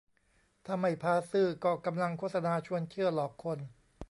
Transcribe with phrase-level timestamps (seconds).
[0.65, 3.59] ถ้าไม่พาซื่อ ก็กำลังโฆษณาชวนเชื่อหลอกคน